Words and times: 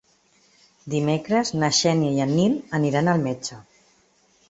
Dimecres 0.93 1.53
na 1.65 1.71
Xènia 1.81 2.17
i 2.17 2.25
en 2.29 2.35
Nil 2.41 2.59
aniran 2.81 3.15
al 3.15 3.25
metge. 3.31 3.63